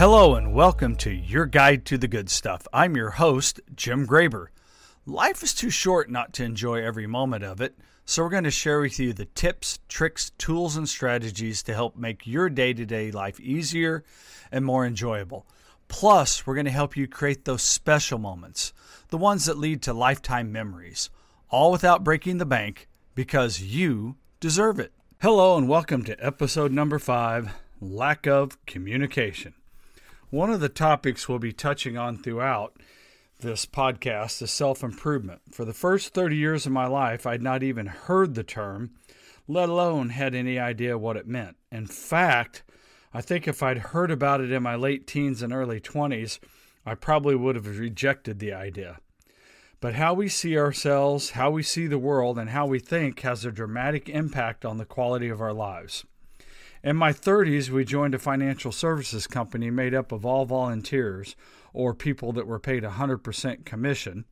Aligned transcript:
Hello 0.00 0.34
and 0.34 0.54
welcome 0.54 0.96
to 0.96 1.10
Your 1.10 1.44
Guide 1.44 1.84
to 1.84 1.98
the 1.98 2.08
Good 2.08 2.30
Stuff. 2.30 2.66
I'm 2.72 2.96
your 2.96 3.10
host, 3.10 3.60
Jim 3.76 4.06
Graber. 4.06 4.46
Life 5.04 5.42
is 5.42 5.52
too 5.52 5.68
short 5.68 6.08
not 6.08 6.32
to 6.32 6.42
enjoy 6.42 6.82
every 6.82 7.06
moment 7.06 7.44
of 7.44 7.60
it, 7.60 7.76
so 8.06 8.22
we're 8.22 8.30
going 8.30 8.44
to 8.44 8.50
share 8.50 8.80
with 8.80 8.98
you 8.98 9.12
the 9.12 9.26
tips, 9.26 9.78
tricks, 9.90 10.30
tools, 10.38 10.74
and 10.74 10.88
strategies 10.88 11.62
to 11.64 11.74
help 11.74 11.98
make 11.98 12.26
your 12.26 12.48
day 12.48 12.72
to 12.72 12.86
day 12.86 13.10
life 13.10 13.38
easier 13.40 14.02
and 14.50 14.64
more 14.64 14.86
enjoyable. 14.86 15.46
Plus, 15.88 16.46
we're 16.46 16.54
going 16.54 16.64
to 16.64 16.70
help 16.70 16.96
you 16.96 17.06
create 17.06 17.44
those 17.44 17.60
special 17.60 18.18
moments, 18.18 18.72
the 19.10 19.18
ones 19.18 19.44
that 19.44 19.58
lead 19.58 19.82
to 19.82 19.92
lifetime 19.92 20.50
memories, 20.50 21.10
all 21.50 21.70
without 21.70 22.02
breaking 22.02 22.38
the 22.38 22.46
bank 22.46 22.88
because 23.14 23.60
you 23.60 24.16
deserve 24.40 24.80
it. 24.80 24.94
Hello 25.20 25.58
and 25.58 25.68
welcome 25.68 26.04
to 26.04 26.24
episode 26.24 26.72
number 26.72 26.98
five 26.98 27.52
Lack 27.82 28.26
of 28.26 28.64
Communication. 28.64 29.52
One 30.30 30.50
of 30.52 30.60
the 30.60 30.68
topics 30.68 31.28
we'll 31.28 31.40
be 31.40 31.52
touching 31.52 31.98
on 31.98 32.16
throughout 32.16 32.76
this 33.40 33.66
podcast 33.66 34.40
is 34.40 34.52
self 34.52 34.84
improvement. 34.84 35.40
For 35.50 35.64
the 35.64 35.74
first 35.74 36.14
30 36.14 36.36
years 36.36 36.66
of 36.66 36.72
my 36.72 36.86
life, 36.86 37.26
I'd 37.26 37.42
not 37.42 37.64
even 37.64 37.86
heard 37.86 38.36
the 38.36 38.44
term, 38.44 38.92
let 39.48 39.68
alone 39.68 40.10
had 40.10 40.36
any 40.36 40.56
idea 40.56 40.96
what 40.96 41.16
it 41.16 41.26
meant. 41.26 41.56
In 41.72 41.84
fact, 41.84 42.62
I 43.12 43.20
think 43.20 43.48
if 43.48 43.60
I'd 43.60 43.78
heard 43.78 44.12
about 44.12 44.40
it 44.40 44.52
in 44.52 44.62
my 44.62 44.76
late 44.76 45.04
teens 45.04 45.42
and 45.42 45.52
early 45.52 45.80
20s, 45.80 46.38
I 46.86 46.94
probably 46.94 47.34
would 47.34 47.56
have 47.56 47.66
rejected 47.66 48.38
the 48.38 48.52
idea. 48.52 49.00
But 49.80 49.94
how 49.94 50.14
we 50.14 50.28
see 50.28 50.56
ourselves, 50.56 51.30
how 51.30 51.50
we 51.50 51.64
see 51.64 51.88
the 51.88 51.98
world, 51.98 52.38
and 52.38 52.50
how 52.50 52.66
we 52.66 52.78
think 52.78 53.18
has 53.22 53.44
a 53.44 53.50
dramatic 53.50 54.08
impact 54.08 54.64
on 54.64 54.76
the 54.76 54.84
quality 54.84 55.28
of 55.28 55.40
our 55.40 55.52
lives. 55.52 56.04
In 56.82 56.96
my 56.96 57.12
30s, 57.12 57.68
we 57.68 57.84
joined 57.84 58.14
a 58.14 58.18
financial 58.18 58.72
services 58.72 59.26
company 59.26 59.70
made 59.70 59.92
up 59.94 60.12
of 60.12 60.24
all 60.24 60.46
volunteers 60.46 61.36
or 61.74 61.92
people 61.94 62.32
that 62.32 62.46
were 62.46 62.58
paid 62.58 62.82
100% 62.82 63.66
commission. 63.66 64.24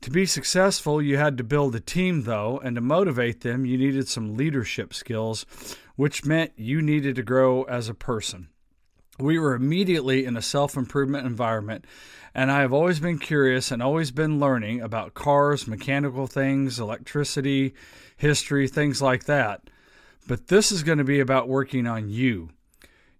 To 0.00 0.10
be 0.10 0.26
successful, 0.26 1.00
you 1.00 1.16
had 1.16 1.38
to 1.38 1.44
build 1.44 1.76
a 1.76 1.80
team, 1.80 2.22
though, 2.22 2.58
and 2.58 2.74
to 2.74 2.80
motivate 2.80 3.42
them, 3.42 3.64
you 3.64 3.78
needed 3.78 4.08
some 4.08 4.36
leadership 4.36 4.92
skills, 4.92 5.46
which 5.94 6.24
meant 6.24 6.52
you 6.56 6.82
needed 6.82 7.14
to 7.16 7.22
grow 7.22 7.62
as 7.62 7.88
a 7.88 7.94
person. 7.94 8.48
We 9.18 9.38
were 9.38 9.54
immediately 9.54 10.26
in 10.26 10.36
a 10.36 10.42
self 10.42 10.76
improvement 10.76 11.24
environment, 11.24 11.86
and 12.34 12.50
I 12.50 12.60
have 12.60 12.72
always 12.72 13.00
been 13.00 13.18
curious 13.18 13.70
and 13.70 13.82
always 13.82 14.10
been 14.10 14.38
learning 14.40 14.82
about 14.82 15.14
cars, 15.14 15.66
mechanical 15.66 16.26
things, 16.26 16.78
electricity, 16.78 17.74
history, 18.16 18.68
things 18.68 19.00
like 19.00 19.24
that. 19.24 19.70
But 20.26 20.48
this 20.48 20.72
is 20.72 20.82
going 20.82 20.98
to 20.98 21.04
be 21.04 21.20
about 21.20 21.48
working 21.48 21.86
on 21.86 22.08
you, 22.08 22.50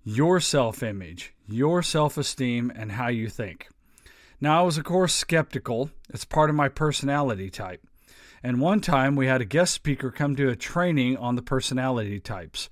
your 0.04 0.40
self 0.40 0.82
image, 0.82 1.34
your 1.46 1.82
self 1.82 2.18
esteem, 2.18 2.72
and 2.74 2.92
how 2.92 3.08
you 3.08 3.28
think. 3.28 3.68
Now, 4.40 4.60
I 4.60 4.62
was, 4.64 4.76
of 4.76 4.84
course, 4.84 5.14
skeptical. 5.14 5.90
It's 6.10 6.24
part 6.24 6.50
of 6.50 6.56
my 6.56 6.68
personality 6.68 7.48
type. 7.48 7.82
And 8.42 8.60
one 8.60 8.80
time 8.80 9.16
we 9.16 9.26
had 9.26 9.40
a 9.40 9.46
guest 9.46 9.72
speaker 9.72 10.10
come 10.10 10.36
to 10.36 10.48
a 10.48 10.56
training 10.56 11.16
on 11.16 11.36
the 11.36 11.42
personality 11.42 12.20
types. 12.20 12.68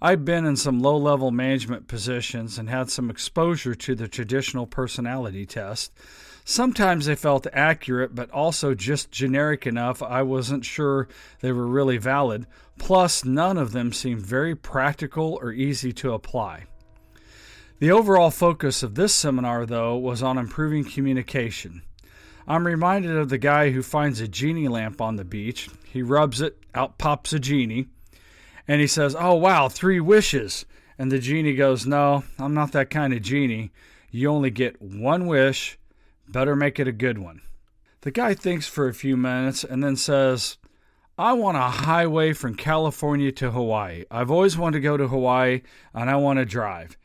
I've 0.00 0.24
been 0.24 0.44
in 0.44 0.56
some 0.56 0.80
low 0.80 0.96
level 0.96 1.30
management 1.30 1.88
positions 1.88 2.58
and 2.58 2.68
had 2.68 2.90
some 2.90 3.08
exposure 3.08 3.74
to 3.74 3.94
the 3.94 4.08
traditional 4.08 4.66
personality 4.66 5.46
test. 5.46 5.92
Sometimes 6.48 7.06
they 7.06 7.16
felt 7.16 7.48
accurate, 7.52 8.14
but 8.14 8.30
also 8.30 8.72
just 8.72 9.10
generic 9.10 9.66
enough 9.66 10.00
I 10.00 10.22
wasn't 10.22 10.64
sure 10.64 11.08
they 11.40 11.50
were 11.50 11.66
really 11.66 11.98
valid. 11.98 12.46
Plus, 12.78 13.24
none 13.24 13.58
of 13.58 13.72
them 13.72 13.92
seemed 13.92 14.24
very 14.24 14.54
practical 14.54 15.40
or 15.42 15.50
easy 15.50 15.92
to 15.94 16.12
apply. 16.12 16.66
The 17.80 17.90
overall 17.90 18.30
focus 18.30 18.84
of 18.84 18.94
this 18.94 19.12
seminar, 19.12 19.66
though, 19.66 19.96
was 19.96 20.22
on 20.22 20.38
improving 20.38 20.84
communication. 20.84 21.82
I'm 22.46 22.64
reminded 22.64 23.16
of 23.16 23.28
the 23.28 23.38
guy 23.38 23.72
who 23.72 23.82
finds 23.82 24.20
a 24.20 24.28
genie 24.28 24.68
lamp 24.68 25.00
on 25.00 25.16
the 25.16 25.24
beach. 25.24 25.68
He 25.92 26.00
rubs 26.00 26.40
it, 26.40 26.56
out 26.76 26.96
pops 26.96 27.32
a 27.32 27.40
genie, 27.40 27.88
and 28.68 28.80
he 28.80 28.86
says, 28.86 29.16
Oh, 29.18 29.34
wow, 29.34 29.68
three 29.68 29.98
wishes. 29.98 30.64
And 30.96 31.10
the 31.10 31.18
genie 31.18 31.56
goes, 31.56 31.86
No, 31.86 32.22
I'm 32.38 32.54
not 32.54 32.70
that 32.70 32.88
kind 32.88 33.12
of 33.12 33.20
genie. 33.20 33.72
You 34.12 34.30
only 34.30 34.50
get 34.50 34.80
one 34.80 35.26
wish 35.26 35.76
Better 36.28 36.56
make 36.56 36.78
it 36.78 36.88
a 36.88 36.92
good 36.92 37.18
one. 37.18 37.42
The 38.02 38.10
guy 38.10 38.34
thinks 38.34 38.66
for 38.66 38.88
a 38.88 38.94
few 38.94 39.16
minutes 39.16 39.64
and 39.64 39.82
then 39.82 39.96
says, 39.96 40.58
I 41.18 41.32
want 41.32 41.56
a 41.56 41.62
highway 41.62 42.34
from 42.34 42.54
California 42.54 43.32
to 43.32 43.50
Hawaii. 43.50 44.04
I've 44.10 44.30
always 44.30 44.58
wanted 44.58 44.78
to 44.78 44.82
go 44.82 44.96
to 44.96 45.08
Hawaii 45.08 45.62
and 45.94 46.10
I 46.10 46.16
want 46.16 46.38
to 46.38 46.44
drive. 46.44 46.96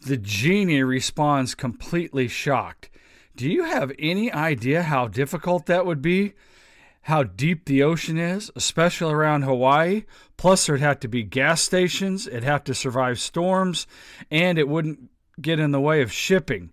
The 0.00 0.16
genie 0.16 0.82
responds 0.82 1.54
completely 1.54 2.26
shocked. 2.26 2.90
Do 3.36 3.48
you 3.48 3.64
have 3.64 3.92
any 3.98 4.32
idea 4.32 4.82
how 4.82 5.08
difficult 5.08 5.66
that 5.66 5.86
would 5.86 6.02
be? 6.02 6.34
How 7.02 7.22
deep 7.22 7.64
the 7.64 7.82
ocean 7.82 8.18
is, 8.18 8.50
especially 8.56 9.14
around 9.14 9.42
Hawaii? 9.42 10.04
Plus, 10.36 10.66
there'd 10.66 10.80
have 10.80 11.00
to 11.00 11.08
be 11.08 11.22
gas 11.22 11.62
stations, 11.62 12.26
it'd 12.26 12.44
have 12.44 12.64
to 12.64 12.74
survive 12.74 13.20
storms, 13.20 13.86
and 14.30 14.58
it 14.58 14.68
wouldn't 14.68 15.10
get 15.40 15.58
in 15.58 15.70
the 15.70 15.80
way 15.80 16.02
of 16.02 16.12
shipping. 16.12 16.70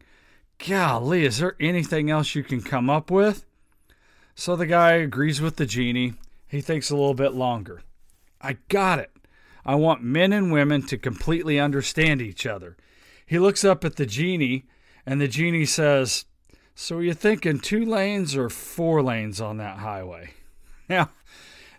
Golly, 0.65 1.23
is 1.25 1.37
there 1.37 1.55
anything 1.59 2.09
else 2.09 2.35
you 2.35 2.43
can 2.43 2.61
come 2.61 2.89
up 2.89 3.11
with? 3.11 3.45
So 4.35 4.55
the 4.55 4.65
guy 4.65 4.93
agrees 4.93 5.39
with 5.39 5.55
the 5.55 5.65
genie. 5.65 6.15
He 6.47 6.61
thinks 6.61 6.89
a 6.89 6.95
little 6.95 7.13
bit 7.13 7.33
longer. 7.33 7.81
I 8.41 8.57
got 8.69 8.99
it. 8.99 9.11
I 9.65 9.75
want 9.75 10.03
men 10.03 10.31
and 10.31 10.51
women 10.51 10.83
to 10.87 10.97
completely 10.97 11.59
understand 11.59 12.21
each 12.21 12.45
other. 12.45 12.77
He 13.25 13.39
looks 13.39 13.65
up 13.65 13.83
at 13.83 13.97
the 13.97 14.05
genie, 14.05 14.65
and 15.05 15.19
the 15.19 15.27
genie 15.27 15.65
says, 15.65 16.25
So 16.75 16.97
are 16.97 17.03
you 17.03 17.13
thinking 17.13 17.59
two 17.59 17.85
lanes 17.85 18.35
or 18.35 18.49
four 18.49 19.03
lanes 19.03 19.41
on 19.41 19.57
that 19.57 19.79
highway? 19.79 20.31
Now, 20.89 21.09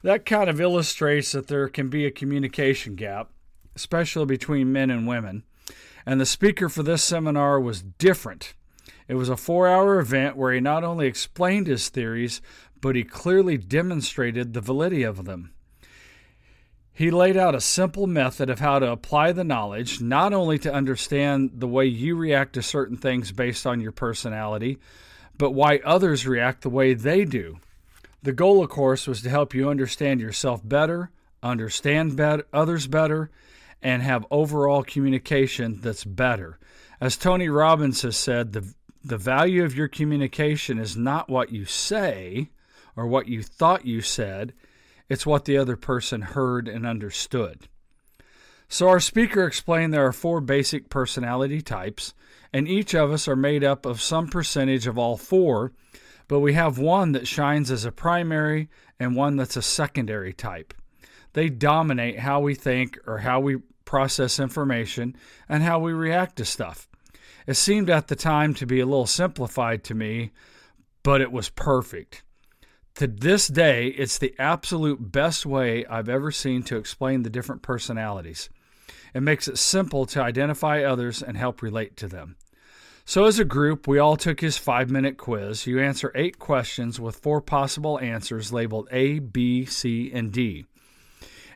that 0.03 0.27
kind 0.27 0.51
of 0.51 0.61
illustrates 0.61 1.33
that 1.33 1.47
there 1.47 1.67
can 1.71 1.89
be 1.89 2.05
a 2.05 2.11
communication 2.11 2.95
gap, 2.95 3.31
especially 3.75 4.27
between 4.27 4.71
men 4.71 4.91
and 4.91 5.09
women. 5.09 5.45
And 6.05 6.21
the 6.21 6.27
speaker 6.27 6.69
for 6.69 6.83
this 6.83 7.03
seminar 7.03 7.59
was 7.59 7.81
different 7.81 8.53
it 9.07 9.15
was 9.15 9.29
a 9.29 9.37
four 9.37 9.69
hour 9.69 9.99
event 9.99 10.37
where 10.37 10.53
he 10.53 10.61
not 10.61 10.85
only 10.85 11.07
explained 11.07 11.67
his 11.67 11.89
theories, 11.89 12.41
but 12.81 12.97
he 12.97 13.05
clearly 13.05 13.57
demonstrated 13.57 14.53
the 14.53 14.61
validity 14.61 15.03
of 15.03 15.25
them. 15.25 15.53
He 16.93 17.13
laid 17.13 17.37
out 17.37 17.55
a 17.55 17.61
simple 17.61 18.09
method 18.09 18.51
of 18.51 18.59
how 18.59 18.81
to 18.81 18.91
apply 18.91 19.31
the 19.31 19.45
knowledge, 19.45 20.01
not 20.01 20.33
only 20.33 20.59
to 20.59 20.73
understand 20.73 21.53
the 21.55 21.69
way 21.69 21.87
you 21.87 22.17
react 22.17 22.55
to 22.55 22.63
certain 22.63 22.97
things 22.97 23.31
based 23.31 23.67
on 23.69 23.81
your 23.81 23.93
personality, 23.93 24.79
but 25.37 25.53
why 25.53 25.81
others 25.85 26.27
react 26.27 26.63
the 26.63 26.71
way 26.71 26.95
they 26.95 27.25
do. 27.25 27.59
The 28.25 28.33
goal, 28.33 28.65
of 28.65 28.71
course, 28.71 29.07
was 29.07 29.23
to 29.23 29.31
help 29.31 29.55
you 29.55 29.69
understand 29.69 30.21
yourself 30.21 30.61
better, 30.65 31.13
understand 31.41 32.21
others 32.53 32.89
better, 32.89 33.31
and 33.81 34.03
have 34.03 34.27
overall 34.31 34.83
communication 34.83 35.81
that's 35.81 36.05
better. 36.05 36.59
As 37.01 37.17
Tony 37.17 37.49
Robbins 37.49 38.03
has 38.03 38.17
said, 38.17 38.53
the 38.53 38.75
the 39.09 39.17
value 39.17 39.65
of 39.65 39.75
your 39.75 39.89
communication 39.89 40.79
is 40.79 40.97
not 40.97 41.31
what 41.31 41.51
you 41.51 41.65
say 41.65 42.51
or 42.95 43.07
what 43.07 43.27
you 43.27 43.43
thought 43.43 43.87
you 43.87 44.03
said, 44.03 44.53
it's 45.09 45.25
what 45.25 45.47
the 45.47 45.57
other 45.57 45.77
person 45.77 46.21
heard 46.21 46.69
and 46.69 46.87
understood. 46.87 47.69
So, 48.69 48.89
our 48.89 49.01
speaker 49.01 49.47
explained 49.47 49.95
there 49.95 50.07
are 50.07 50.13
four 50.13 50.43
basic 50.43 50.91
personality 50.91 51.63
types, 51.63 52.13
and 52.53 52.69
each 52.69 52.95
of 52.95 53.11
us 53.11 53.27
are 53.27 53.37
made 53.37 53.65
up 53.65 53.87
of 53.87 54.03
some 54.03 54.29
percentage 54.29 54.87
of 54.87 54.99
all 54.99 55.17
four, 55.17 55.73
but 56.29 56.41
we 56.41 56.53
have 56.53 56.79
one 56.79 57.13
that 57.13 57.27
shines 57.27 57.71
as 57.71 57.87
a 57.87 57.93
primary 57.93 58.69
and 59.01 59.17
one 59.17 59.37
that's 59.37 59.57
a 59.57 59.63
secondary 59.63 60.35
type. 60.35 60.75
They 61.33 61.49
dominate 61.49 62.19
how 62.19 62.41
we 62.41 62.55
think 62.55 62.99
or 63.07 63.19
how 63.19 63.41
we 63.41 63.57
process 63.87 64.39
information 64.39 65.17
and 65.49 65.63
how 65.63 65.79
we 65.79 65.95
react 65.95 66.37
to 66.37 66.45
stuff. 66.45 66.89
It 67.49 67.57
seemed 67.57 67.89
at 67.89 68.09
the 68.09 68.15
time 68.15 68.53
to 68.55 68.67
be 68.67 68.79
a 68.79 68.85
little 68.85 69.07
simplified 69.07 69.83
to 69.85 69.95
me, 69.95 70.33
but 71.03 71.23
it 71.23 71.33
was 71.33 71.49
perfect. 71.49 72.23
To 72.97 73.07
this 73.07 73.49
day, 73.49 73.87
it's 73.87 74.19
the 74.19 74.35
absolute 74.39 75.13
best 75.13 75.47
way 75.47 75.87
I've 75.87 76.11
ever 76.11 76.31
seen 76.31 76.63
to 76.65 76.77
explain 76.77 77.23
the 77.23 77.31
different 77.31 77.63
personalities. 77.63 78.51
It 79.15 79.23
makes 79.23 79.49
it 79.49 79.57
simple 79.57 80.05
to 80.07 80.21
identify 80.21 80.83
others 80.83 81.23
and 81.23 81.39
help 81.39 81.63
relate 81.63 81.97
to 81.97 82.07
them. 82.07 82.37
So, 83.07 83.25
as 83.25 83.39
a 83.39 83.47
group, 83.47 83.89
we 83.89 83.99
all 83.99 84.19
took 84.19 84.41
his 84.41 84.59
five 84.59 84.91
minute 84.91 85.17
quiz. 85.17 85.67
You 85.67 85.81
answer 85.81 86.13
eight 86.15 86.39
questions 86.39 87.01
with 87.01 87.17
four 87.17 87.41
possible 87.41 87.99
answers 87.99 88.53
labeled 88.53 88.89
A, 88.91 89.21
B, 89.21 89.65
C, 89.65 90.11
and 90.13 90.31
D. 90.31 90.67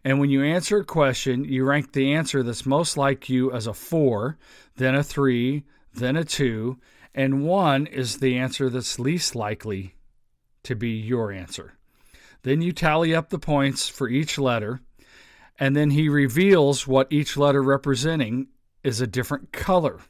And 0.04 0.18
when 0.18 0.30
you 0.30 0.42
answer 0.42 0.78
a 0.78 0.84
question, 0.86 1.44
you 1.44 1.64
rank 1.64 1.92
the 1.92 2.14
answer 2.14 2.42
that's 2.42 2.64
most 2.64 2.96
like 2.96 3.28
you 3.28 3.52
as 3.52 3.66
a 3.66 3.74
four, 3.74 4.38
then 4.76 4.94
a 4.94 5.02
three, 5.02 5.64
then 5.94 6.16
a 6.16 6.24
2, 6.24 6.78
and 7.14 7.44
1 7.44 7.86
is 7.86 8.18
the 8.18 8.36
answer 8.36 8.70
that's 8.70 8.98
least 8.98 9.34
likely 9.34 9.94
to 10.64 10.74
be 10.74 10.90
your 10.90 11.30
answer. 11.30 11.74
Then 12.42 12.60
you 12.60 12.72
tally 12.72 13.14
up 13.14 13.30
the 13.30 13.38
points 13.38 13.88
for 13.88 14.08
each 14.08 14.38
letter, 14.38 14.80
and 15.58 15.76
then 15.76 15.90
he 15.90 16.08
reveals 16.08 16.86
what 16.86 17.12
each 17.12 17.36
letter 17.36 17.62
representing 17.62 18.48
is 18.82 19.00
a 19.00 19.06
different 19.06 19.52
color. 19.52 20.00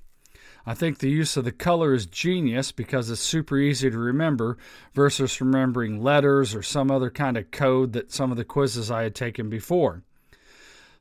I 0.64 0.74
think 0.74 0.98
the 0.98 1.10
use 1.10 1.36
of 1.36 1.44
the 1.44 1.52
color 1.52 1.92
is 1.92 2.06
genius 2.06 2.70
because 2.70 3.10
it's 3.10 3.20
super 3.20 3.58
easy 3.58 3.90
to 3.90 3.98
remember 3.98 4.58
versus 4.94 5.40
remembering 5.40 6.00
letters 6.00 6.54
or 6.54 6.62
some 6.62 6.90
other 6.90 7.10
kind 7.10 7.36
of 7.36 7.50
code 7.50 7.92
that 7.94 8.12
some 8.12 8.30
of 8.30 8.36
the 8.36 8.44
quizzes 8.44 8.90
I 8.90 9.02
had 9.02 9.14
taken 9.14 9.50
before. 9.50 10.04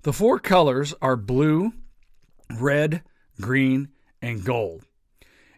The 0.02 0.14
four 0.14 0.40
colors 0.40 0.96
are 1.00 1.16
blue, 1.16 1.74
red, 2.60 3.04
green, 3.40 3.90
and 4.22 4.44
gold. 4.44 4.86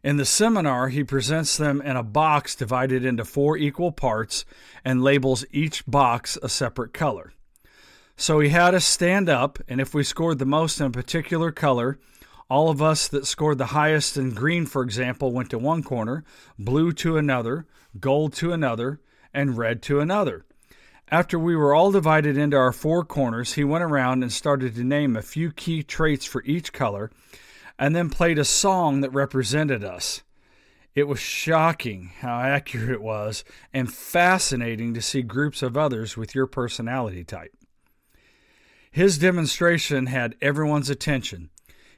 In 0.03 0.17
the 0.17 0.25
seminar, 0.25 0.89
he 0.89 1.03
presents 1.03 1.55
them 1.55 1.81
in 1.81 1.95
a 1.95 2.03
box 2.03 2.55
divided 2.55 3.05
into 3.05 3.23
four 3.23 3.55
equal 3.57 3.91
parts 3.91 4.43
and 4.83 5.01
labels 5.01 5.45
each 5.51 5.85
box 5.85 6.37
a 6.43 6.49
separate 6.49 6.93
color. 6.93 7.33
So 8.17 8.39
he 8.39 8.49
had 8.49 8.75
us 8.75 8.85
stand 8.85 9.29
up, 9.29 9.59
and 9.67 9.79
if 9.79 9.93
we 9.93 10.03
scored 10.03 10.39
the 10.39 10.45
most 10.45 10.79
in 10.79 10.87
a 10.87 10.91
particular 10.91 11.51
color, 11.51 11.99
all 12.49 12.69
of 12.69 12.81
us 12.81 13.07
that 13.07 13.25
scored 13.25 13.57
the 13.57 13.67
highest 13.67 14.17
in 14.17 14.31
green, 14.31 14.65
for 14.65 14.83
example, 14.83 15.31
went 15.31 15.49
to 15.51 15.57
one 15.57 15.83
corner, 15.83 16.23
blue 16.59 16.91
to 16.93 17.17
another, 17.17 17.65
gold 17.99 18.33
to 18.33 18.51
another, 18.51 18.99
and 19.33 19.57
red 19.57 19.81
to 19.83 19.99
another. 19.99 20.45
After 21.09 21.39
we 21.39 21.55
were 21.55 21.73
all 21.73 21.91
divided 21.91 22.37
into 22.37 22.57
our 22.57 22.71
four 22.71 23.03
corners, 23.03 23.53
he 23.53 23.63
went 23.63 23.83
around 23.83 24.21
and 24.21 24.31
started 24.31 24.75
to 24.75 24.83
name 24.83 25.15
a 25.15 25.21
few 25.21 25.51
key 25.51 25.81
traits 25.81 26.25
for 26.25 26.43
each 26.43 26.73
color 26.73 27.09
and 27.83 27.93
then 27.93 28.09
played 28.09 28.39
a 28.39 28.45
song 28.45 29.01
that 29.01 29.11
represented 29.11 29.83
us. 29.83 30.23
It 30.95 31.05
was 31.05 31.19
shocking 31.19 32.11
how 32.21 32.39
accurate 32.39 32.91
it 32.91 33.01
was 33.01 33.43
and 33.73 33.91
fascinating 33.91 34.93
to 34.93 35.01
see 35.01 35.21
groups 35.21 35.61
of 35.61 35.75
others 35.75 36.15
with 36.15 36.33
your 36.33 36.47
personality 36.47 37.25
type. 37.25 37.53
His 38.89 39.17
demonstration 39.17 40.05
had 40.05 40.37
everyone's 40.41 40.89
attention. 40.89 41.49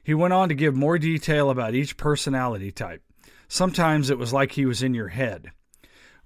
He 0.02 0.12
went 0.12 0.34
on 0.34 0.48
to 0.48 0.56
give 0.56 0.74
more 0.74 0.98
detail 0.98 1.50
about 1.50 1.76
each 1.76 1.96
personality 1.96 2.72
type. 2.72 3.04
Sometimes 3.46 4.10
it 4.10 4.18
was 4.18 4.32
like 4.32 4.52
he 4.52 4.66
was 4.66 4.82
in 4.82 4.92
your 4.92 5.10
head. 5.10 5.52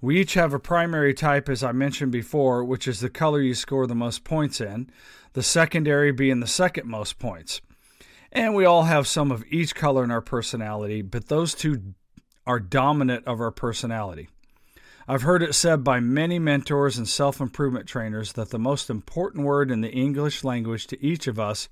We 0.01 0.19
each 0.19 0.33
have 0.33 0.55
a 0.55 0.59
primary 0.59 1.13
type, 1.13 1.47
as 1.49 1.63
I 1.63 1.71
mentioned 1.71 2.11
before, 2.11 2.63
which 2.63 2.87
is 2.87 2.99
the 2.99 3.11
color 3.11 3.39
you 3.39 3.53
score 3.53 3.85
the 3.85 3.93
most 3.93 4.23
points 4.23 4.59
in, 4.59 4.89
the 5.33 5.43
secondary 5.43 6.11
being 6.11 6.39
the 6.39 6.47
second 6.47 6.87
most 6.87 7.19
points. 7.19 7.61
And 8.31 8.55
we 8.55 8.65
all 8.65 8.83
have 8.83 9.07
some 9.07 9.31
of 9.31 9.43
each 9.49 9.75
color 9.75 10.03
in 10.03 10.11
our 10.11 10.21
personality, 10.21 11.01
but 11.01 11.27
those 11.27 11.53
two 11.53 11.93
are 12.47 12.59
dominant 12.59 13.27
of 13.27 13.41
our 13.41 13.51
personality. 13.51 14.29
I've 15.07 15.23
heard 15.23 15.43
it 15.43 15.53
said 15.53 15.83
by 15.83 15.99
many 15.99 16.39
mentors 16.39 16.97
and 16.97 17.07
self 17.07 17.41
improvement 17.41 17.87
trainers 17.87 18.33
that 18.33 18.49
the 18.49 18.59
most 18.59 18.89
important 18.89 19.45
word 19.45 19.69
in 19.69 19.81
the 19.81 19.91
English 19.91 20.43
language 20.43 20.87
to 20.87 21.03
each 21.03 21.27
of 21.27 21.39
us 21.39 21.67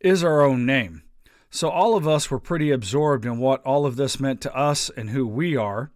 is 0.00 0.22
our 0.22 0.42
own 0.42 0.66
name. 0.66 1.02
So 1.50 1.70
all 1.70 1.96
of 1.96 2.06
us 2.06 2.30
were 2.30 2.38
pretty 2.38 2.70
absorbed 2.70 3.24
in 3.24 3.38
what 3.38 3.62
all 3.64 3.86
of 3.86 3.96
this 3.96 4.20
meant 4.20 4.42
to 4.42 4.54
us 4.54 4.90
and 4.90 5.10
who 5.10 5.26
we 5.26 5.56
are. 5.56 5.90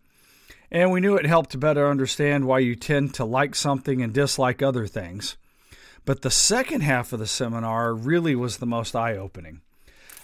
And 0.71 0.91
we 0.91 1.01
knew 1.01 1.17
it 1.17 1.27
helped 1.27 1.51
to 1.51 1.59
better 1.59 1.87
understand 1.87 2.47
why 2.47 2.61
you 2.61 2.75
tend 2.75 3.13
to 3.15 3.27
like 3.27 3.55
something 3.55 4.01
and 4.01 4.15
dislike 4.15 4.63
other 4.63 4.87
things. 4.87 5.37
But 6.07 6.23
the 6.23 6.31
second 6.31 6.81
half 6.81 7.13
of 7.13 7.19
the 7.19 7.27
seminar 7.27 7.95
really 7.95 8.35
was 8.35 8.57
the 8.57 8.67
most 8.67 8.97
eye 8.97 9.17
opening. 9.17 9.61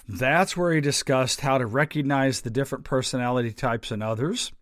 That's 0.09 0.57
where 0.57 0.73
he 0.73 0.81
discussed 0.81 1.43
how 1.43 1.59
to 1.59 1.67
recognize 1.67 2.41
the 2.41 2.51
different 2.51 2.85
personality 2.85 3.53
types 3.53 3.93
in 3.93 4.01
others, 4.01 4.53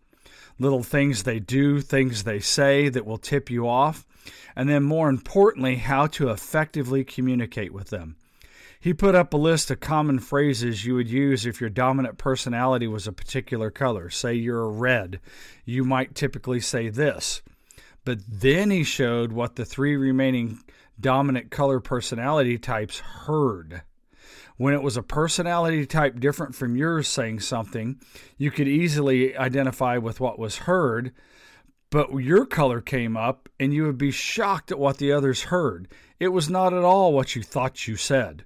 little 0.59 0.83
things 0.83 1.23
they 1.23 1.39
do, 1.39 1.79
things 1.79 2.23
they 2.23 2.39
say 2.39 2.89
that 2.89 3.05
will 3.05 3.17
tip 3.17 3.49
you 3.49 3.67
off, 3.67 4.05
and 4.57 4.67
then 4.67 4.83
more 4.83 5.09
importantly, 5.09 5.77
how 5.77 6.07
to 6.07 6.29
effectively 6.29 7.05
communicate 7.05 7.71
with 7.71 7.89
them. 7.89 8.17
He 8.79 8.93
put 8.93 9.15
up 9.15 9.33
a 9.33 9.37
list 9.37 9.71
of 9.71 9.79
common 9.79 10.19
phrases 10.19 10.85
you 10.85 10.95
would 10.95 11.09
use 11.09 11.45
if 11.45 11.61
your 11.61 11.69
dominant 11.69 12.17
personality 12.17 12.87
was 12.87 13.07
a 13.07 13.13
particular 13.13 13.71
color. 13.71 14.09
Say 14.09 14.33
you're 14.33 14.63
a 14.63 14.69
red, 14.69 15.21
you 15.63 15.85
might 15.85 16.13
typically 16.13 16.59
say 16.59 16.89
this. 16.89 17.41
But 18.03 18.19
then 18.27 18.69
he 18.69 18.83
showed 18.83 19.31
what 19.31 19.55
the 19.55 19.65
three 19.65 19.95
remaining 19.95 20.59
dominant 20.99 21.51
color 21.51 21.79
personality 21.79 22.57
types 22.57 22.99
heard. 22.99 23.81
When 24.57 24.73
it 24.73 24.81
was 24.81 24.97
a 24.97 25.03
personality 25.03 25.85
type 25.85 26.19
different 26.19 26.55
from 26.55 26.75
yours 26.75 27.07
saying 27.07 27.41
something, 27.41 28.01
you 28.37 28.49
could 28.49 28.67
easily 28.67 29.37
identify 29.37 29.97
with 29.97 30.19
what 30.19 30.39
was 30.39 30.57
heard, 30.57 31.13
but 31.91 32.11
your 32.17 32.45
color 32.45 32.81
came 32.81 33.15
up 33.15 33.49
and 33.59 33.73
you 33.73 33.85
would 33.85 33.99
be 33.99 34.11
shocked 34.11 34.71
at 34.71 34.79
what 34.79 34.97
the 34.97 35.11
others 35.11 35.43
heard. 35.43 35.87
It 36.19 36.29
was 36.29 36.49
not 36.49 36.73
at 36.73 36.83
all 36.83 37.13
what 37.13 37.35
you 37.35 37.43
thought 37.43 37.87
you 37.87 37.95
said. 37.95 38.45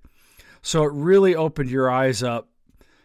So 0.61 0.83
it 0.83 0.91
really 0.93 1.33
opened 1.33 1.69
your 1.69 1.89
eyes 1.89 2.21
up 2.21 2.49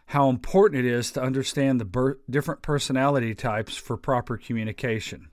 how 0.07 0.29
important 0.29 0.85
it 0.85 0.89
is 0.89 1.11
to 1.11 1.21
understand 1.21 1.79
the 1.79 1.85
ber- 1.85 2.19
different 2.29 2.61
personality 2.61 3.33
types 3.33 3.75
for 3.75 3.97
proper 3.97 4.37
communication. 4.37 5.29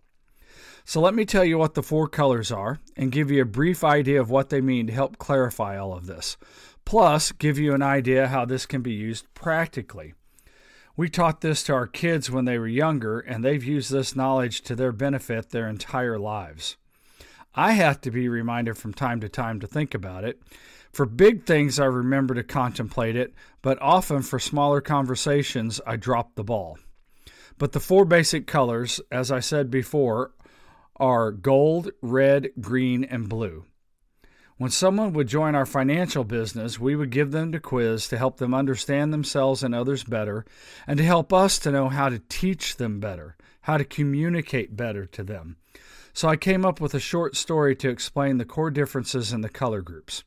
So 0.85 1.00
let 1.00 1.15
me 1.15 1.25
tell 1.25 1.44
you 1.44 1.59
what 1.59 1.75
the 1.75 1.82
four 1.82 2.09
colors 2.09 2.53
are 2.53 2.79
and 2.97 3.12
give 3.12 3.31
you 3.31 3.43
a 3.43 3.47
brief 3.47 3.82
idea 3.82 4.20
of 4.20 4.31
what 4.31 4.50
they 4.50 4.61
mean 4.61 4.87
to 4.87 4.93
help 4.93 5.17
clarify 5.19 5.79
all 5.79 5.94
of 5.94 6.06
this 6.06 6.37
plus 6.85 7.33
give 7.33 7.59
you 7.59 7.75
an 7.75 7.83
idea 7.83 8.29
how 8.29 8.45
this 8.45 8.67
can 8.67 8.83
be 8.83 8.93
used 8.93 9.33
practically. 9.35 10.15
We 10.97 11.09
taught 11.09 11.41
this 11.41 11.63
to 11.65 11.75
our 11.75 11.89
kids 11.89 12.31
when 12.31 12.45
they 12.45 12.59
were 12.59 12.69
younger, 12.69 13.19
and 13.19 13.45
they've 13.45 13.65
used 13.65 13.91
this 13.91 14.15
knowledge 14.15 14.63
to 14.63 14.77
their 14.77 14.93
benefit 14.93 15.51
their 15.51 15.69
entire 15.69 16.19
lives. 16.19 16.77
I 17.55 17.73
have 17.73 18.01
to 18.03 18.11
be 18.11 18.29
reminded 18.29 18.77
from 18.77 18.95
time 18.95 19.21
to 19.21 19.29
time 19.29 19.61
to 19.61 19.67
think 19.67 19.95
about 19.95 20.25
it. 20.25 20.41
For 20.93 21.07
big 21.07 21.45
things, 21.45 21.81
I 21.81 21.87
remember 21.87 22.35
to 22.35 22.45
contemplate 22.45 23.17
it, 23.17 23.35
but 23.63 23.81
often 23.83 24.23
for 24.23 24.39
smaller 24.39 24.81
conversations, 24.81 25.81
I 25.85 25.97
drop 25.97 26.35
the 26.35 26.45
ball. 26.45 26.79
But 27.59 27.73
the 27.73 27.81
four 27.81 28.05
basic 28.05 28.47
colors, 28.47 29.01
as 29.11 29.33
I 29.33 29.41
said 29.41 29.71
before, 29.71 30.33
are 30.97 31.33
gold, 31.33 31.91
red, 32.01 32.51
green, 32.61 33.03
and 33.03 33.29
blue. 33.29 33.65
When 34.56 34.71
someone 34.71 35.12
would 35.15 35.27
join 35.27 35.56
our 35.56 35.67
financial 35.67 36.23
business, 36.23 36.79
we 36.79 36.94
would 36.94 37.11
give 37.11 37.32
them 37.32 37.51
the 37.51 37.58
quiz 37.58 38.06
to 38.08 38.17
help 38.17 38.37
them 38.37 38.55
understand 38.55 39.13
themselves 39.13 39.65
and 39.65 39.75
others 39.75 40.05
better, 40.05 40.44
and 40.87 40.96
to 40.99 41.05
help 41.05 41.32
us 41.32 41.58
to 41.61 41.73
know 41.73 41.89
how 41.89 42.08
to 42.08 42.20
teach 42.29 42.77
them 42.77 43.01
better, 43.01 43.37
how 43.63 43.79
to 43.79 43.84
communicate 43.84 44.77
better 44.77 45.06
to 45.06 45.25
them. 45.25 45.56
So 46.13 46.29
I 46.29 46.37
came 46.37 46.65
up 46.65 46.81
with 46.81 46.94
a 46.94 47.01
short 47.01 47.34
story 47.34 47.75
to 47.75 47.89
explain 47.89 48.39
the 48.39 48.44
core 48.44 48.70
differences 48.70 49.32
in 49.32 49.41
the 49.41 49.49
color 49.49 49.82
groups. 49.82 50.23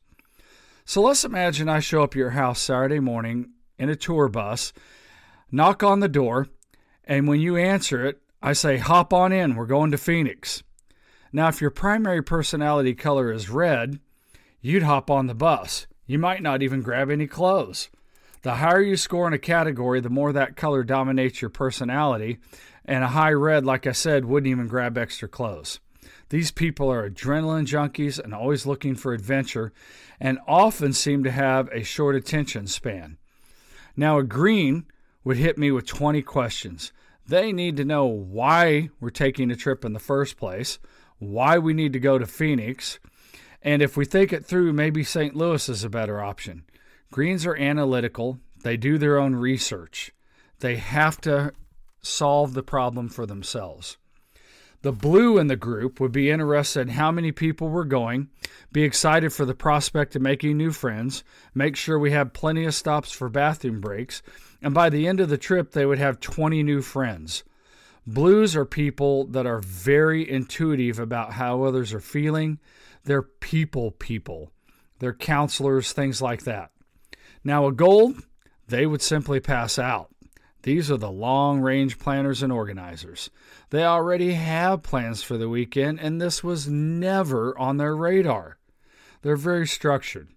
So 0.84 1.00
let's 1.00 1.24
imagine 1.24 1.70
I 1.70 1.80
show 1.80 2.02
up 2.02 2.12
at 2.12 2.16
your 2.16 2.30
house 2.30 2.60
Saturday 2.60 3.00
morning 3.00 3.52
in 3.78 3.88
a 3.88 3.96
tour 3.96 4.28
bus, 4.28 4.74
knock 5.50 5.82
on 5.82 6.00
the 6.00 6.08
door, 6.08 6.48
and 7.04 7.26
when 7.26 7.40
you 7.40 7.56
answer 7.56 8.04
it, 8.04 8.20
I 8.42 8.52
say, 8.52 8.76
Hop 8.76 9.14
on 9.14 9.32
in, 9.32 9.54
we're 9.54 9.64
going 9.64 9.90
to 9.92 9.98
Phoenix. 9.98 10.62
Now, 11.32 11.48
if 11.48 11.62
your 11.62 11.70
primary 11.70 12.22
personality 12.22 12.94
color 12.94 13.32
is 13.32 13.48
red, 13.48 14.00
you'd 14.60 14.82
hop 14.82 15.10
on 15.10 15.26
the 15.26 15.34
bus. 15.34 15.86
You 16.06 16.18
might 16.18 16.42
not 16.42 16.62
even 16.62 16.82
grab 16.82 17.10
any 17.10 17.26
clothes. 17.26 17.90
The 18.42 18.56
higher 18.56 18.80
you 18.80 18.96
score 18.96 19.26
in 19.26 19.32
a 19.32 19.38
category, 19.38 20.00
the 20.00 20.08
more 20.08 20.32
that 20.32 20.56
color 20.56 20.84
dominates 20.84 21.42
your 21.42 21.50
personality. 21.50 22.38
And 22.84 23.04
a 23.04 23.08
high 23.08 23.32
red, 23.32 23.66
like 23.66 23.86
I 23.86 23.92
said, 23.92 24.24
wouldn't 24.24 24.50
even 24.50 24.68
grab 24.68 24.96
extra 24.96 25.28
clothes. 25.28 25.80
These 26.30 26.50
people 26.50 26.90
are 26.90 27.08
adrenaline 27.08 27.66
junkies 27.66 28.18
and 28.18 28.34
always 28.34 28.66
looking 28.66 28.94
for 28.94 29.12
adventure 29.12 29.72
and 30.20 30.38
often 30.46 30.92
seem 30.92 31.24
to 31.24 31.30
have 31.30 31.68
a 31.68 31.82
short 31.82 32.14
attention 32.14 32.66
span. 32.66 33.18
Now, 33.96 34.18
a 34.18 34.24
green 34.24 34.86
would 35.24 35.36
hit 35.36 35.58
me 35.58 35.70
with 35.70 35.86
20 35.86 36.22
questions. 36.22 36.92
They 37.26 37.52
need 37.52 37.76
to 37.76 37.84
know 37.84 38.06
why 38.06 38.90
we're 39.00 39.10
taking 39.10 39.50
a 39.50 39.56
trip 39.56 39.84
in 39.84 39.92
the 39.92 39.98
first 39.98 40.36
place, 40.36 40.78
why 41.18 41.58
we 41.58 41.74
need 41.74 41.92
to 41.92 42.00
go 42.00 42.18
to 42.18 42.26
Phoenix, 42.26 42.98
and 43.62 43.82
if 43.82 43.96
we 43.96 44.04
think 44.04 44.32
it 44.32 44.44
through, 44.44 44.72
maybe 44.72 45.02
St. 45.02 45.34
Louis 45.34 45.68
is 45.68 45.84
a 45.84 45.90
better 45.90 46.22
option. 46.22 46.64
Greens 47.10 47.46
are 47.46 47.56
analytical, 47.56 48.38
they 48.62 48.76
do 48.76 48.98
their 48.98 49.18
own 49.18 49.34
research, 49.34 50.12
they 50.60 50.76
have 50.76 51.20
to 51.22 51.52
solve 52.00 52.54
the 52.54 52.62
problem 52.62 53.08
for 53.08 53.26
themselves. 53.26 53.96
The 54.82 54.92
blue 54.92 55.38
in 55.38 55.48
the 55.48 55.56
group 55.56 55.98
would 55.98 56.12
be 56.12 56.30
interested 56.30 56.82
in 56.82 56.88
how 56.90 57.10
many 57.10 57.32
people 57.32 57.68
were 57.68 57.84
going, 57.84 58.28
be 58.70 58.84
excited 58.84 59.32
for 59.32 59.44
the 59.44 59.54
prospect 59.54 60.14
of 60.14 60.22
making 60.22 60.56
new 60.56 60.70
friends, 60.70 61.24
make 61.52 61.74
sure 61.74 61.98
we 61.98 62.12
have 62.12 62.32
plenty 62.32 62.64
of 62.64 62.74
stops 62.74 63.10
for 63.10 63.28
bathroom 63.28 63.80
breaks, 63.80 64.22
and 64.62 64.72
by 64.72 64.88
the 64.88 65.08
end 65.08 65.18
of 65.18 65.30
the 65.30 65.38
trip, 65.38 65.72
they 65.72 65.84
would 65.84 65.98
have 65.98 66.20
20 66.20 66.62
new 66.62 66.80
friends. 66.80 67.42
Blues 68.06 68.54
are 68.54 68.64
people 68.64 69.26
that 69.26 69.46
are 69.46 69.58
very 69.58 70.28
intuitive 70.30 71.00
about 71.00 71.32
how 71.32 71.64
others 71.64 71.92
are 71.92 72.00
feeling, 72.00 72.60
they're 73.04 73.22
people 73.22 73.92
people. 73.92 74.52
They're 74.98 75.14
counselors, 75.14 75.92
things 75.92 76.20
like 76.20 76.42
that. 76.42 76.70
Now, 77.44 77.66
a 77.66 77.72
gold, 77.72 78.16
they 78.66 78.86
would 78.86 79.02
simply 79.02 79.40
pass 79.40 79.78
out. 79.78 80.10
These 80.62 80.90
are 80.90 80.96
the 80.96 81.10
long 81.10 81.60
range 81.60 81.98
planners 81.98 82.42
and 82.42 82.52
organizers. 82.52 83.30
They 83.70 83.84
already 83.84 84.34
have 84.34 84.82
plans 84.82 85.22
for 85.22 85.38
the 85.38 85.48
weekend, 85.48 86.00
and 86.00 86.20
this 86.20 86.42
was 86.42 86.68
never 86.68 87.56
on 87.58 87.76
their 87.76 87.94
radar. 87.94 88.58
They're 89.22 89.36
very 89.36 89.66
structured. 89.66 90.28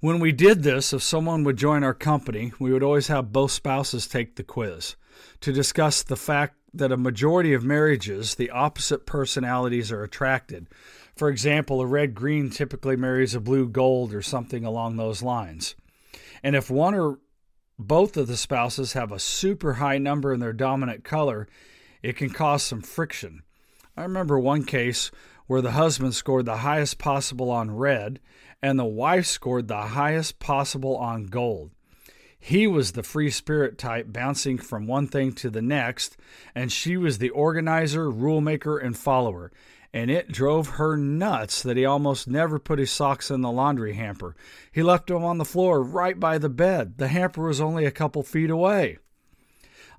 When 0.00 0.20
we 0.20 0.32
did 0.32 0.62
this, 0.62 0.92
if 0.92 1.02
someone 1.02 1.44
would 1.44 1.56
join 1.56 1.82
our 1.82 1.94
company, 1.94 2.52
we 2.58 2.72
would 2.72 2.82
always 2.82 3.06
have 3.06 3.32
both 3.32 3.52
spouses 3.52 4.06
take 4.06 4.36
the 4.36 4.42
quiz 4.42 4.96
to 5.40 5.52
discuss 5.52 6.02
the 6.02 6.16
fact 6.16 6.56
that 6.74 6.92
a 6.92 6.96
majority 6.96 7.54
of 7.54 7.64
marriages, 7.64 8.34
the 8.34 8.50
opposite 8.50 9.06
personalities 9.06 9.90
are 9.90 10.02
attracted. 10.02 10.68
For 11.14 11.28
example, 11.28 11.80
a 11.80 11.86
red 11.86 12.14
green 12.14 12.50
typically 12.50 12.96
marries 12.96 13.34
a 13.34 13.40
blue 13.40 13.68
gold 13.68 14.12
or 14.12 14.22
something 14.22 14.64
along 14.64 14.96
those 14.96 15.22
lines. 15.22 15.76
And 16.42 16.56
if 16.56 16.70
one 16.70 16.94
or 16.94 17.18
both 17.78 18.16
of 18.16 18.26
the 18.26 18.36
spouses 18.36 18.92
have 18.92 19.12
a 19.12 19.18
super 19.18 19.74
high 19.74 19.98
number 19.98 20.32
in 20.32 20.40
their 20.40 20.52
dominant 20.52 21.04
color, 21.04 21.48
it 22.02 22.16
can 22.16 22.30
cause 22.30 22.62
some 22.62 22.82
friction. 22.82 23.42
I 23.96 24.02
remember 24.02 24.38
one 24.38 24.64
case 24.64 25.10
where 25.46 25.62
the 25.62 25.72
husband 25.72 26.14
scored 26.14 26.46
the 26.46 26.58
highest 26.58 26.98
possible 26.98 27.50
on 27.50 27.70
red 27.70 28.20
and 28.62 28.78
the 28.78 28.84
wife 28.84 29.26
scored 29.26 29.68
the 29.68 29.82
highest 29.82 30.38
possible 30.38 30.96
on 30.96 31.26
gold. 31.26 31.70
He 32.38 32.66
was 32.66 32.92
the 32.92 33.02
free 33.02 33.30
spirit 33.30 33.78
type, 33.78 34.12
bouncing 34.12 34.58
from 34.58 34.86
one 34.86 35.06
thing 35.06 35.32
to 35.34 35.48
the 35.48 35.62
next, 35.62 36.18
and 36.54 36.70
she 36.70 36.96
was 36.96 37.18
the 37.18 37.30
organizer, 37.30 38.10
rule 38.10 38.42
maker, 38.42 38.76
and 38.76 38.96
follower. 38.96 39.50
And 39.94 40.10
it 40.10 40.32
drove 40.32 40.70
her 40.70 40.96
nuts 40.96 41.62
that 41.62 41.76
he 41.76 41.84
almost 41.84 42.26
never 42.26 42.58
put 42.58 42.80
his 42.80 42.90
socks 42.90 43.30
in 43.30 43.42
the 43.42 43.52
laundry 43.52 43.94
hamper. 43.94 44.34
He 44.72 44.82
left 44.82 45.06
them 45.06 45.22
on 45.22 45.38
the 45.38 45.44
floor 45.44 45.84
right 45.84 46.18
by 46.18 46.36
the 46.36 46.48
bed. 46.48 46.98
The 46.98 47.06
hamper 47.06 47.46
was 47.46 47.60
only 47.60 47.84
a 47.84 47.92
couple 47.92 48.24
feet 48.24 48.50
away. 48.50 48.98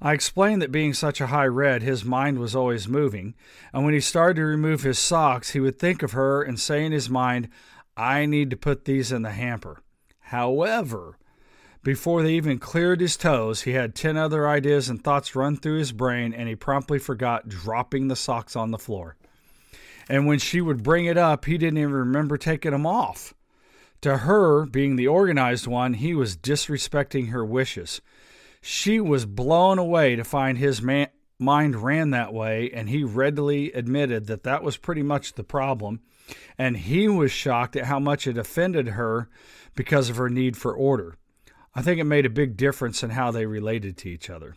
I 0.01 0.11
explained 0.11 0.61
that 0.61 0.71
being 0.73 0.93
such 0.93 1.21
a 1.21 1.27
high 1.27 1.47
red, 1.47 1.81
his 1.81 2.03
mind 2.03 2.39
was 2.39 2.57
always 2.57 2.89
moving, 2.89 3.35
and 3.71 3.85
when 3.85 3.93
he 3.93 4.01
started 4.01 4.35
to 4.35 4.43
remove 4.43 4.83
his 4.83 4.99
socks, 4.99 5.51
he 5.51 5.61
would 5.61 5.79
think 5.79 6.03
of 6.03 6.11
her 6.11 6.43
and 6.43 6.59
say 6.59 6.85
in 6.85 6.91
his 6.91 7.09
mind, 7.09 7.47
I 7.95 8.25
need 8.25 8.49
to 8.49 8.57
put 8.57 8.83
these 8.83 9.13
in 9.13 9.21
the 9.21 9.31
hamper. 9.31 9.81
However, 10.19 11.17
before 11.83 12.21
they 12.21 12.33
even 12.33 12.59
cleared 12.59 12.99
his 12.99 13.15
toes, 13.15 13.61
he 13.61 13.71
had 13.71 13.95
10 13.95 14.17
other 14.17 14.45
ideas 14.45 14.89
and 14.89 15.01
thoughts 15.01 15.37
run 15.37 15.55
through 15.55 15.77
his 15.77 15.93
brain, 15.93 16.33
and 16.33 16.49
he 16.49 16.55
promptly 16.55 16.99
forgot 16.99 17.47
dropping 17.47 18.09
the 18.09 18.17
socks 18.17 18.57
on 18.57 18.71
the 18.71 18.77
floor. 18.77 19.15
And 20.09 20.27
when 20.27 20.39
she 20.39 20.61
would 20.61 20.83
bring 20.83 21.05
it 21.05 21.17
up, 21.17 21.45
he 21.45 21.57
didn't 21.57 21.79
even 21.79 21.93
remember 21.93 22.37
taking 22.37 22.71
them 22.71 22.85
off. 22.85 23.33
To 24.01 24.17
her, 24.17 24.65
being 24.65 24.95
the 24.95 25.07
organized 25.07 25.67
one, 25.67 25.95
he 25.95 26.13
was 26.13 26.37
disrespecting 26.37 27.29
her 27.29 27.43
wishes. 27.43 28.01
She 28.61 28.99
was 28.99 29.25
blown 29.25 29.79
away 29.79 30.15
to 30.15 30.23
find 30.23 30.57
his 30.57 30.81
man- 30.81 31.09
mind 31.39 31.75
ran 31.83 32.11
that 32.11 32.33
way, 32.33 32.69
and 32.71 32.89
he 32.89 33.03
readily 33.03 33.71
admitted 33.71 34.27
that 34.27 34.43
that 34.43 34.63
was 34.63 34.77
pretty 34.77 35.03
much 35.03 35.33
the 35.33 35.43
problem. 35.43 36.01
And 36.57 36.77
he 36.77 37.07
was 37.07 37.31
shocked 37.31 37.75
at 37.75 37.85
how 37.85 37.99
much 37.99 38.27
it 38.27 38.37
offended 38.37 38.89
her 38.89 39.29
because 39.75 40.09
of 40.09 40.17
her 40.17 40.29
need 40.29 40.57
for 40.57 40.73
order. 40.73 41.15
I 41.73 41.81
think 41.81 41.99
it 41.99 42.05
made 42.05 42.25
a 42.25 42.29
big 42.29 42.55
difference 42.55 43.03
in 43.03 43.11
how 43.11 43.31
they 43.31 43.45
related 43.45 43.97
to 43.97 44.09
each 44.09 44.29
other. 44.29 44.55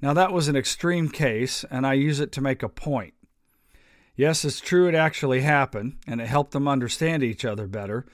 Now, 0.00 0.12
that 0.14 0.32
was 0.32 0.48
an 0.48 0.56
extreme 0.56 1.08
case, 1.08 1.64
and 1.70 1.86
I 1.86 1.94
use 1.94 2.20
it 2.20 2.32
to 2.32 2.40
make 2.40 2.62
a 2.62 2.68
point. 2.68 3.14
Yes, 4.18 4.44
it's 4.44 4.58
true 4.58 4.88
it 4.88 4.96
actually 4.96 5.42
happened, 5.42 5.98
and 6.04 6.20
it 6.20 6.26
helped 6.26 6.50
them 6.50 6.66
understand 6.66 7.22
each 7.22 7.44
other 7.44 7.68
better. 7.68 8.04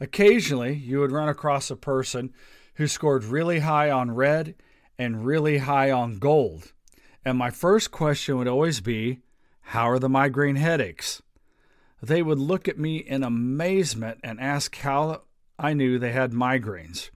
Occasionally, 0.00 0.72
you 0.72 1.00
would 1.00 1.12
run 1.12 1.28
across 1.28 1.70
a 1.70 1.76
person 1.76 2.32
who 2.76 2.86
scored 2.86 3.24
really 3.24 3.58
high 3.58 3.90
on 3.90 4.12
red 4.14 4.54
and 4.98 5.26
really 5.26 5.58
high 5.58 5.90
on 5.90 6.18
gold. 6.18 6.72
And 7.26 7.36
my 7.36 7.50
first 7.50 7.90
question 7.90 8.38
would 8.38 8.48
always 8.48 8.80
be, 8.80 9.20
How 9.60 9.90
are 9.90 9.98
the 9.98 10.08
migraine 10.08 10.56
headaches? 10.56 11.20
They 12.02 12.22
would 12.22 12.38
look 12.38 12.66
at 12.66 12.78
me 12.78 12.96
in 12.96 13.22
amazement 13.22 14.20
and 14.24 14.40
ask 14.40 14.74
how 14.76 15.24
I 15.58 15.74
knew 15.74 15.98
they 15.98 16.12
had 16.12 16.32
migraines. 16.32 17.10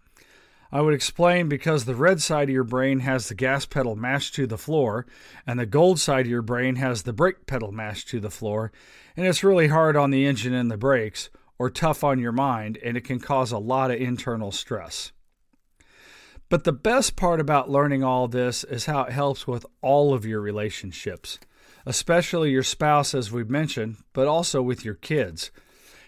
I 0.71 0.83
would 0.83 0.93
explain 0.93 1.49
because 1.49 1.85
the 1.85 1.95
red 1.95 2.21
side 2.21 2.51
of 2.51 2.55
your 2.55 2.65
brain 2.65 3.01
has 3.01 3.29
the 3.29 3.35
gas 3.35 3.65
pedal 3.65 3.97
mashed 3.97 4.35
to 4.35 4.47
the 4.47 4.59
floor, 4.59 5.07
and 5.47 5.59
the 5.59 5.65
gold 5.65 5.99
side 5.99 6.27
of 6.27 6.31
your 6.31 6.43
brain 6.43 6.77
has 6.77 7.03
the 7.03 7.15
brake 7.15 7.47
pedal 7.47 7.73
mashed 7.73 8.09
to 8.09 8.21
the 8.21 8.31
floor, 8.31 8.71
and 9.17 9.27
it's 9.27 9.43
really 9.43 9.69
hard 9.69 9.97
on 9.97 10.11
the 10.11 10.27
engine 10.27 10.53
and 10.53 10.71
the 10.71 10.77
brakes, 10.77 11.31
or 11.59 11.71
tough 11.71 12.05
on 12.05 12.19
your 12.19 12.33
mind, 12.33 12.79
and 12.85 12.97
it 12.97 13.05
can 13.05 13.19
cause 13.19 13.51
a 13.51 13.59
lot 13.59 13.91
of 13.91 14.01
internal 14.01 14.53
stress. 14.53 15.13
But 16.51 16.65
the 16.65 16.73
best 16.73 17.17
part 17.17 17.41
about 17.41 17.71
learning 17.71 18.05
all 18.05 18.29
this 18.29 18.63
is 18.65 18.87
how 18.87 19.03
it 19.05 19.13
helps 19.13 19.47
with 19.47 19.67
all 19.83 20.13
of 20.13 20.27
your 20.27 20.41
relationships, 20.41 21.39
especially 21.87 22.51
your 22.51 22.63
spouse, 22.63 23.15
as 23.15 23.33
we've 23.33 23.51
mentioned, 23.51 23.97
but 24.13 24.27
also 24.27 24.61
with 24.61 24.85
your 24.85 24.95
kids. 24.95 25.51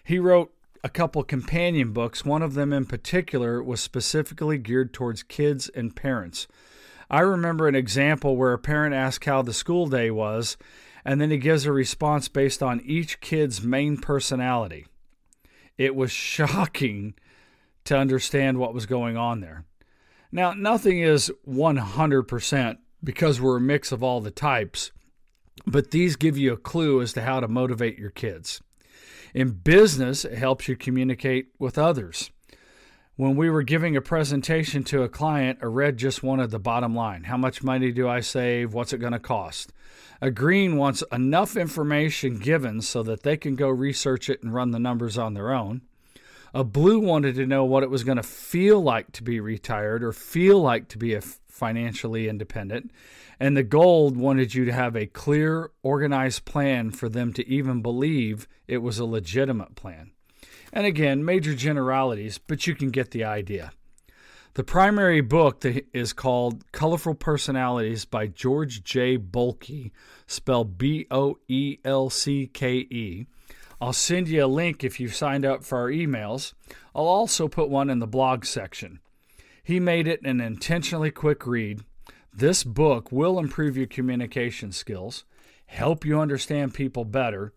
He 0.04 0.18
wrote 0.18 0.52
a 0.82 0.88
couple 0.88 1.22
companion 1.22 1.92
books. 1.92 2.24
One 2.24 2.42
of 2.42 2.54
them 2.54 2.72
in 2.72 2.86
particular 2.86 3.62
was 3.62 3.80
specifically 3.80 4.58
geared 4.58 4.92
towards 4.92 5.22
kids 5.22 5.68
and 5.68 5.94
parents. 5.94 6.46
I 7.10 7.20
remember 7.20 7.66
an 7.66 7.74
example 7.74 8.36
where 8.36 8.52
a 8.52 8.58
parent 8.58 8.94
asked 8.94 9.24
how 9.24 9.42
the 9.42 9.52
school 9.52 9.88
day 9.88 10.10
was, 10.10 10.56
and 11.04 11.20
then 11.20 11.30
he 11.30 11.38
gives 11.38 11.66
a 11.66 11.72
response 11.72 12.28
based 12.28 12.62
on 12.62 12.80
each 12.84 13.20
kid's 13.20 13.62
main 13.62 13.98
personality. 13.98 14.86
It 15.76 15.94
was 15.94 16.12
shocking 16.12 17.14
to 17.84 17.96
understand 17.96 18.58
what 18.58 18.74
was 18.74 18.86
going 18.86 19.16
on 19.16 19.40
there. 19.40 19.64
Now, 20.32 20.52
nothing 20.52 21.00
is 21.00 21.32
100% 21.48 22.78
because 23.02 23.40
we're 23.40 23.56
a 23.56 23.60
mix 23.60 23.90
of 23.90 24.02
all 24.02 24.20
the 24.20 24.30
types, 24.30 24.92
but 25.66 25.90
these 25.90 26.14
give 26.14 26.38
you 26.38 26.52
a 26.52 26.58
clue 26.58 27.00
as 27.00 27.12
to 27.14 27.22
how 27.22 27.40
to 27.40 27.48
motivate 27.48 27.98
your 27.98 28.10
kids. 28.10 28.60
In 29.34 29.50
business, 29.50 30.24
it 30.24 30.36
helps 30.36 30.68
you 30.68 30.76
communicate 30.76 31.48
with 31.58 31.78
others. 31.78 32.30
When 33.16 33.36
we 33.36 33.50
were 33.50 33.62
giving 33.62 33.96
a 33.96 34.00
presentation 34.00 34.82
to 34.84 35.02
a 35.02 35.08
client, 35.08 35.58
a 35.60 35.68
red 35.68 35.98
just 35.98 36.22
wanted 36.22 36.50
the 36.50 36.58
bottom 36.58 36.94
line. 36.94 37.24
How 37.24 37.36
much 37.36 37.62
money 37.62 37.92
do 37.92 38.08
I 38.08 38.20
save? 38.20 38.72
What's 38.72 38.94
it 38.94 38.98
going 38.98 39.12
to 39.12 39.18
cost? 39.18 39.72
A 40.22 40.30
green 40.30 40.76
wants 40.76 41.04
enough 41.12 41.56
information 41.56 42.38
given 42.38 42.80
so 42.80 43.02
that 43.02 43.22
they 43.22 43.36
can 43.36 43.56
go 43.56 43.68
research 43.68 44.30
it 44.30 44.42
and 44.42 44.54
run 44.54 44.70
the 44.70 44.78
numbers 44.78 45.18
on 45.18 45.34
their 45.34 45.52
own. 45.52 45.82
A 46.52 46.64
blue 46.64 46.98
wanted 46.98 47.36
to 47.36 47.46
know 47.46 47.64
what 47.64 47.82
it 47.82 47.90
was 47.90 48.04
going 48.04 48.16
to 48.16 48.22
feel 48.22 48.80
like 48.80 49.12
to 49.12 49.22
be 49.22 49.38
retired 49.38 50.02
or 50.02 50.12
feel 50.12 50.60
like 50.60 50.88
to 50.88 50.98
be 50.98 51.18
financially 51.48 52.28
independent. 52.28 52.90
And 53.38 53.56
the 53.56 53.62
gold 53.62 54.16
wanted 54.16 54.54
you 54.54 54.64
to 54.64 54.72
have 54.72 54.96
a 54.96 55.06
clear, 55.06 55.70
organized 55.82 56.44
plan 56.44 56.90
for 56.90 57.08
them 57.08 57.32
to 57.34 57.48
even 57.48 57.82
believe 57.82 58.48
it 58.66 58.78
was 58.78 58.98
a 58.98 59.04
legitimate 59.04 59.76
plan. 59.76 60.10
And 60.72 60.86
again, 60.86 61.24
major 61.24 61.54
generalities, 61.54 62.38
but 62.38 62.66
you 62.66 62.74
can 62.74 62.90
get 62.90 63.10
the 63.12 63.24
idea. 63.24 63.72
The 64.54 64.64
primary 64.64 65.20
book 65.20 65.64
is 65.92 66.12
called 66.12 66.64
Colorful 66.72 67.14
Personalities 67.14 68.04
by 68.04 68.26
George 68.26 68.82
J. 68.82 69.16
Boelcke, 69.16 69.92
spelled 70.26 70.76
B 70.76 71.06
O 71.10 71.38
E 71.46 71.78
L 71.84 72.10
C 72.10 72.48
K 72.52 72.78
E. 72.90 73.26
I'll 73.80 73.92
send 73.92 74.28
you 74.28 74.44
a 74.44 74.46
link 74.46 74.84
if 74.84 75.00
you've 75.00 75.14
signed 75.14 75.44
up 75.44 75.64
for 75.64 75.78
our 75.78 75.88
emails. 75.90 76.52
I'll 76.94 77.06
also 77.06 77.48
put 77.48 77.70
one 77.70 77.88
in 77.88 77.98
the 77.98 78.06
blog 78.06 78.44
section. 78.44 79.00
He 79.62 79.80
made 79.80 80.06
it 80.06 80.20
an 80.22 80.40
intentionally 80.40 81.10
quick 81.10 81.46
read 81.46 81.82
this 82.32 82.62
book 82.62 83.10
will 83.10 83.38
improve 83.40 83.76
your 83.76 83.88
communication 83.88 84.70
skills, 84.70 85.24
help 85.66 86.04
you 86.04 86.20
understand 86.20 86.74
people 86.74 87.04
better, 87.04 87.52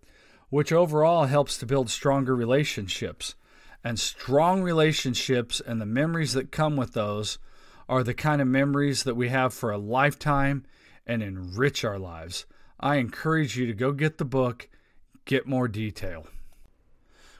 which 0.49 0.73
overall 0.73 1.25
helps 1.25 1.57
to 1.59 1.65
build 1.65 1.89
stronger 1.89 2.35
relationships. 2.35 3.35
And 3.83 3.99
strong 3.99 4.63
relationships 4.63 5.61
and 5.63 5.79
the 5.79 5.85
memories 5.85 6.33
that 6.33 6.51
come 6.51 6.75
with 6.75 6.93
those 6.93 7.37
are 7.87 8.03
the 8.03 8.13
kind 8.13 8.41
of 8.41 8.47
memories 8.47 9.03
that 9.03 9.15
we 9.15 9.29
have 9.29 9.53
for 9.53 9.71
a 9.71 9.77
lifetime 9.77 10.65
and 11.05 11.21
enrich 11.21 11.83
our 11.83 11.99
lives. 11.99 12.45
I 12.79 12.95
encourage 12.95 13.57
you 13.57 13.67
to 13.67 13.73
go 13.73 13.91
get 13.91 14.17
the 14.17 14.25
book, 14.25 14.69
get 15.25 15.47
more 15.47 15.67
detail. 15.67 16.27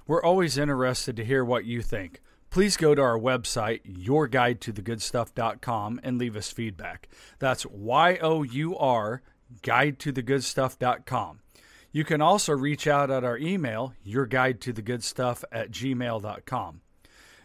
We're 0.05 0.23
always 0.23 0.57
interested 0.57 1.15
to 1.15 1.25
hear 1.25 1.45
what 1.45 1.65
you 1.65 1.81
think 1.81 2.19
please 2.53 2.77
go 2.77 2.93
to 2.93 3.01
our 3.01 3.17
website, 3.17 3.81
yourguidetothegoodstuff.com, 3.83 5.99
and 6.03 6.19
leave 6.19 6.35
us 6.35 6.51
feedback. 6.51 7.09
That's 7.39 7.65
Y 7.65 8.19
O 8.21 8.43
U 8.43 8.77
R, 8.77 9.23
guidetothegoodstuff.com. 9.63 11.39
You 11.91 12.03
can 12.03 12.21
also 12.21 12.53
reach 12.53 12.85
out 12.85 13.09
at 13.09 13.23
our 13.23 13.39
email, 13.39 13.95
yourguidetothegoodstuff 14.05 15.43
at 15.51 15.71
gmail.com. 15.71 16.81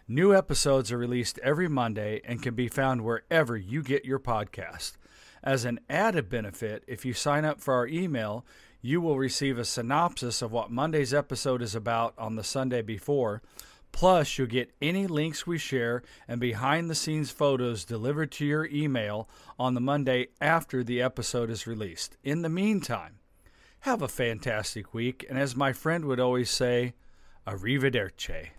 New 0.07 0.35
episodes 0.35 0.93
are 0.93 0.99
released 0.99 1.39
every 1.39 1.69
Monday 1.69 2.21
and 2.23 2.43
can 2.43 2.55
be 2.55 2.69
found 2.69 3.03
wherever 3.03 3.57
you 3.57 3.83
get 3.83 4.05
your 4.05 4.19
podcast. 4.19 4.99
As 5.43 5.65
an 5.65 5.81
added 5.89 6.29
benefit, 6.29 6.85
if 6.87 7.07
you 7.07 7.15
sign 7.15 7.47
up 7.47 7.63
for 7.63 7.73
our 7.73 7.87
email, 7.87 8.45
you 8.81 9.01
will 9.01 9.19
receive 9.19 9.59
a 9.59 9.65
synopsis 9.65 10.43
of 10.43 10.53
what 10.53 10.71
Monday's 10.71 11.13
episode 11.13 11.63
is 11.63 11.75
about 11.75 12.15
on 12.19 12.37
the 12.37 12.45
Sunday 12.45 12.83
before 12.83 13.43
Plus, 13.93 14.39
you'll 14.39 14.47
get 14.47 14.73
any 14.81 15.07
links 15.07 15.47
we 15.47 15.59
share 15.59 16.03
and 16.27 16.41
behind 16.41 16.89
the 16.89 16.95
scenes 16.95 17.31
photos 17.31 17.85
delivered 17.85 18.31
to 18.33 18.47
your 18.47 18.67
email 18.67 19.29
on 19.59 19.75
the 19.75 19.81
Monday 19.81 20.29
after 20.41 20.85
the 20.85 21.03
episode 21.03 21.51
is 21.51 21.67
released. 21.67 22.17
In 22.23 22.43
the 22.43 22.49
meantime, 22.49 23.19
have 23.81 24.03
a 24.03 24.09
fantastic 24.09 24.95
week, 24.95 25.25
and 25.29 25.39
as 25.39 25.57
my 25.57 25.73
friend 25.73 26.05
would 26.05 26.21
always 26.21 26.51
say, 26.51 26.95
arrivederci. 27.47 28.51